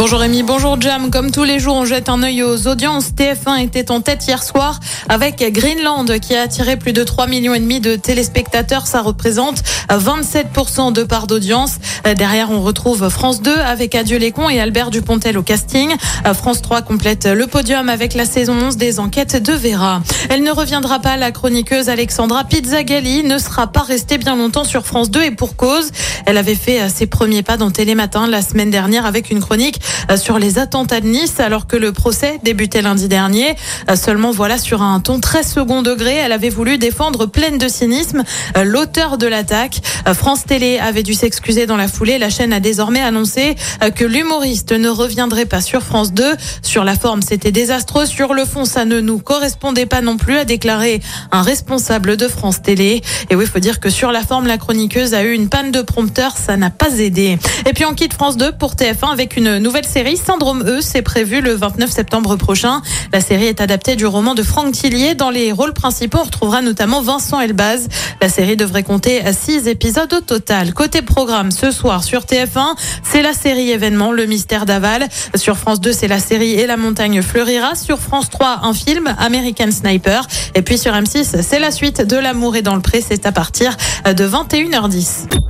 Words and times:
Bonjour 0.00 0.20
Rémi, 0.20 0.42
bonjour 0.42 0.80
Jam. 0.80 1.10
Comme 1.10 1.30
tous 1.30 1.44
les 1.44 1.58
jours, 1.58 1.74
on 1.74 1.84
jette 1.84 2.08
un 2.08 2.22
œil 2.22 2.42
aux 2.42 2.66
audiences. 2.66 3.10
TF1 3.10 3.62
était 3.62 3.90
en 3.90 4.00
tête 4.00 4.26
hier 4.26 4.42
soir 4.42 4.80
avec 5.10 5.44
Greenland 5.52 6.06
qui 6.20 6.34
a 6.34 6.40
attiré 6.40 6.78
plus 6.78 6.94
de 6.94 7.04
3 7.04 7.26
millions 7.26 7.52
et 7.52 7.60
demi 7.60 7.80
de 7.80 7.96
téléspectateurs. 7.96 8.86
Ça 8.86 9.02
représente 9.02 9.62
27% 9.90 10.94
de 10.94 11.02
part 11.02 11.26
d'audience. 11.26 11.72
Derrière, 12.16 12.50
on 12.50 12.62
retrouve 12.62 13.10
France 13.10 13.42
2 13.42 13.54
avec 13.54 13.94
Adieu 13.94 14.16
les 14.16 14.32
cons 14.32 14.48
et 14.48 14.58
Albert 14.58 14.90
Dupontel 14.90 15.36
au 15.36 15.42
casting. 15.42 15.94
France 16.32 16.62
3 16.62 16.80
complète 16.80 17.26
le 17.26 17.46
podium 17.46 17.90
avec 17.90 18.14
la 18.14 18.24
saison 18.24 18.54
11 18.54 18.78
des 18.78 19.00
enquêtes 19.00 19.36
de 19.36 19.52
Vera. 19.52 20.00
Elle 20.30 20.42
ne 20.42 20.50
reviendra 20.50 21.00
pas. 21.00 21.18
La 21.18 21.30
chroniqueuse 21.30 21.90
Alexandra 21.90 22.44
Pizzagalli 22.44 23.22
ne 23.22 23.36
sera 23.36 23.66
pas 23.66 23.82
restée 23.82 24.16
bien 24.16 24.34
longtemps 24.34 24.64
sur 24.64 24.86
France 24.86 25.10
2 25.10 25.24
et 25.24 25.30
pour 25.30 25.56
cause. 25.56 25.90
Elle 26.24 26.38
avait 26.38 26.54
fait 26.54 26.88
ses 26.88 27.04
premiers 27.04 27.42
pas 27.42 27.58
dans 27.58 27.70
Télématin 27.70 28.26
la 28.28 28.40
semaine 28.40 28.70
dernière 28.70 29.04
avec 29.04 29.30
une 29.30 29.40
chronique 29.40 29.78
euh, 29.78 29.89
sur 30.16 30.38
les 30.38 30.58
attentats 30.58 31.00
de 31.00 31.06
Nice 31.06 31.40
alors 31.40 31.66
que 31.66 31.76
le 31.76 31.92
procès 31.92 32.40
débutait 32.42 32.82
lundi 32.82 33.08
dernier. 33.08 33.56
Euh, 33.90 33.96
seulement 33.96 34.30
voilà 34.30 34.58
sur 34.58 34.82
un 34.82 35.00
ton 35.00 35.20
très 35.20 35.42
second 35.42 35.82
degré, 35.82 36.14
elle 36.14 36.32
avait 36.32 36.48
voulu 36.48 36.78
défendre 36.78 37.26
pleine 37.26 37.58
de 37.58 37.68
cynisme 37.68 38.24
euh, 38.56 38.64
l'auteur 38.64 39.18
de 39.18 39.26
l'attaque. 39.26 39.80
France 40.14 40.44
Télé 40.44 40.78
avait 40.78 41.02
dû 41.02 41.14
s'excuser 41.14 41.66
dans 41.66 41.76
la 41.76 41.88
foulée. 41.88 42.18
La 42.18 42.30
chaîne 42.30 42.52
a 42.52 42.60
désormais 42.60 43.00
annoncé 43.00 43.54
que 43.94 44.04
l'humoriste 44.04 44.72
ne 44.72 44.88
reviendrait 44.88 45.46
pas 45.46 45.60
sur 45.60 45.82
France 45.82 46.12
2. 46.12 46.36
Sur 46.62 46.84
la 46.84 46.94
forme, 46.94 47.22
c'était 47.22 47.52
désastreux. 47.52 48.06
Sur 48.06 48.34
le 48.34 48.44
fond, 48.44 48.64
ça 48.64 48.84
ne 48.84 49.00
nous 49.00 49.18
correspondait 49.18 49.86
pas 49.86 50.00
non 50.00 50.16
plus, 50.16 50.36
a 50.36 50.44
déclaré 50.44 51.00
un 51.32 51.42
responsable 51.42 52.16
de 52.16 52.28
France 52.28 52.62
Télé. 52.62 53.02
Et 53.30 53.36
oui, 53.36 53.44
il 53.44 53.50
faut 53.50 53.58
dire 53.58 53.80
que 53.80 53.90
sur 53.90 54.12
la 54.12 54.22
forme, 54.22 54.46
la 54.46 54.58
chroniqueuse 54.58 55.14
a 55.14 55.22
eu 55.22 55.32
une 55.32 55.48
panne 55.48 55.70
de 55.70 55.82
prompteur. 55.82 56.36
Ça 56.36 56.56
n'a 56.56 56.70
pas 56.70 56.98
aidé. 56.98 57.38
Et 57.66 57.72
puis 57.72 57.84
on 57.84 57.94
quitte 57.94 58.14
France 58.14 58.36
2 58.36 58.52
pour 58.52 58.74
TF1 58.74 59.12
avec 59.12 59.36
une 59.36 59.58
nouvelle 59.58 59.79
nouvelle 59.80 59.92
série, 59.92 60.16
Syndrome 60.18 60.62
E, 60.66 60.80
c'est 60.82 61.00
prévu 61.00 61.40
le 61.40 61.54
29 61.54 61.90
septembre 61.90 62.36
prochain. 62.36 62.82
La 63.14 63.22
série 63.22 63.46
est 63.46 63.62
adaptée 63.62 63.96
du 63.96 64.04
roman 64.04 64.34
de 64.34 64.42
Franck 64.42 64.72
Tillier. 64.72 65.14
Dans 65.14 65.30
les 65.30 65.52
rôles 65.52 65.72
principaux, 65.72 66.18
on 66.20 66.24
retrouvera 66.24 66.60
notamment 66.60 67.00
Vincent 67.00 67.40
Elbaz. 67.40 67.88
La 68.20 68.28
série 68.28 68.56
devrait 68.56 68.82
compter 68.82 69.22
six 69.32 69.68
épisodes 69.68 70.12
au 70.12 70.20
total. 70.20 70.74
Côté 70.74 71.00
programme, 71.00 71.50
ce 71.50 71.70
soir 71.70 72.04
sur 72.04 72.22
TF1, 72.22 72.74
c'est 73.02 73.22
la 73.22 73.32
série 73.32 73.70
événement 73.70 74.12
Le 74.12 74.26
Mystère 74.26 74.66
d'Aval. 74.66 75.08
Sur 75.34 75.56
France 75.56 75.80
2, 75.80 75.92
c'est 75.92 76.08
la 76.08 76.18
série 76.18 76.52
Et 76.52 76.66
la 76.66 76.76
montagne 76.76 77.22
fleurira. 77.22 77.74
Sur 77.74 78.00
France 78.00 78.28
3, 78.28 78.60
un 78.64 78.74
film, 78.74 79.14
American 79.18 79.70
Sniper. 79.70 80.26
Et 80.54 80.60
puis 80.60 80.76
sur 80.76 80.92
M6, 80.92 81.40
c'est 81.40 81.58
la 81.58 81.70
suite 81.70 82.02
de 82.02 82.16
L'amour 82.16 82.56
est 82.56 82.62
dans 82.62 82.74
le 82.74 82.82
pré. 82.82 83.02
C'est 83.06 83.24
à 83.24 83.32
partir 83.32 83.74
de 84.04 84.28
21h10. 84.28 85.49